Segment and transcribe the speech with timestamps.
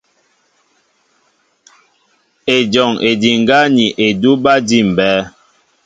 [2.55, 5.23] Ejɔŋ ediŋgá ni edúbɛ́ éjḭmbɛ́ɛ́.